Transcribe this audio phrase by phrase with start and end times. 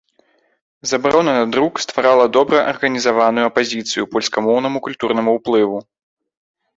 [0.91, 5.77] Забарона на друк стварыла добра арганізаваную апазіцыю польскамоўнаму культурнаму ўплыву.